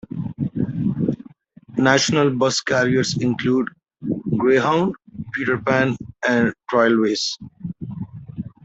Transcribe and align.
National 1.77 2.31
bus 2.35 2.59
carries 2.61 3.21
include 3.21 3.67
Greyhound, 4.35 4.95
Peter 5.31 5.59
Pan 5.59 5.95
and 6.27 6.55
Trailways. 6.71 7.37